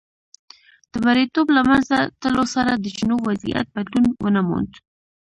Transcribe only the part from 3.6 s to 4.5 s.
بدلون ونه